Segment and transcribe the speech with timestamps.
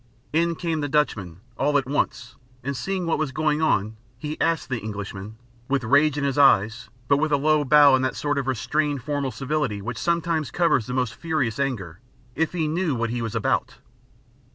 [0.33, 4.67] In came the Dutchman all at once, and seeing what was going on, he asked
[4.67, 8.39] the Englishman, with rage in his eyes, but with a low bow and that sort
[8.39, 11.99] of restrained formal civility which sometimes covers the most furious anger,
[12.33, 13.75] if he knew what he was about?